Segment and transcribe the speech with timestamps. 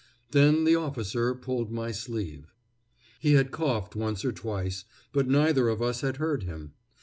[0.31, 2.55] Then the officer pulled my sleeve.
[3.19, 6.73] He had coughed once or twice, but neither of us had heard him.